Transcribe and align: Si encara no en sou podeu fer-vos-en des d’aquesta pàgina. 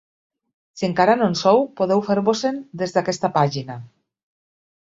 Si 0.79 0.85
encara 0.87 1.15
no 1.19 1.27
en 1.33 1.37
sou 1.41 1.61
podeu 1.81 2.03
fer-vos-en 2.09 2.57
des 2.83 2.97
d’aquesta 2.97 3.33
pàgina. 3.39 3.77